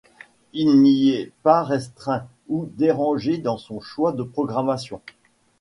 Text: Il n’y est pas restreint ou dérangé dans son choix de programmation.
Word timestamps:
Il 0.53 0.81
n’y 0.81 1.09
est 1.11 1.31
pas 1.43 1.61
restreint 1.63 2.27
ou 2.47 2.65
dérangé 2.73 3.37
dans 3.37 3.59
son 3.59 3.79
choix 3.79 4.13
de 4.13 4.23
programmation. 4.23 4.99